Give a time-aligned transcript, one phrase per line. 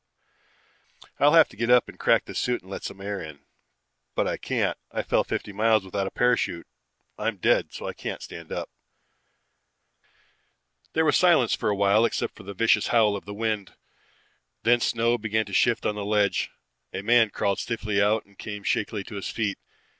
[1.19, 3.41] "I'll have to get up and crack this suit and let some air in.
[4.15, 4.75] But I can't.
[4.91, 6.65] I fell fifty miles without a parachute.
[7.19, 8.71] I'm dead so I can't stand up."
[10.93, 13.75] There was silence for a while except for the vicious howl of the wind.
[14.63, 16.49] Then snow began to shift on the ledge.
[16.91, 19.59] A man crawled stiffly out and came shakily to his feet.